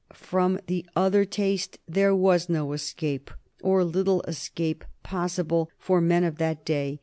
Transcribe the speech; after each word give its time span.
From 0.13 0.59
the 0.65 0.83
other 0.95 1.25
taste 1.25 1.77
there 1.87 2.15
was 2.15 2.49
no 2.49 2.71
escape, 2.73 3.29
or 3.61 3.83
little 3.83 4.23
escape, 4.23 4.83
possible 5.03 5.69
for 5.77 5.99
the 5.99 6.07
men 6.07 6.23
of 6.23 6.39
that 6.39 6.65
day. 6.65 6.99